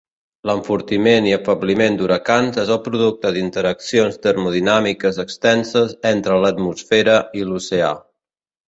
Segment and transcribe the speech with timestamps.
[0.49, 7.97] L'Enfortiment i afebliment d'huracans és el producte d'interaccions termodinàmiques extenses entre l'atmosfera i l'oceà.